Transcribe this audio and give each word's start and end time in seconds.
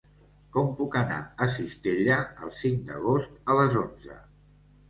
Com 0.55 0.71
puc 0.79 0.97
anar 1.01 1.19
a 1.45 1.49
Cistella 1.57 2.17
el 2.47 2.57
cinc 2.63 2.81
d'agost 2.89 3.39
a 3.55 3.59
les 3.63 3.79
onze? 3.87 4.19